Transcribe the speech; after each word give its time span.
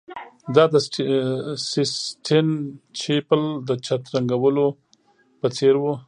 دا 0.55 0.63
د 0.73 0.75
سیسټین 1.71 2.47
چیپل 2.99 3.41
د 3.67 3.69
چت 3.85 4.01
د 4.09 4.11
رنګولو 4.15 4.65
په 5.39 5.47
څیر 5.57 5.75
و 5.81 5.85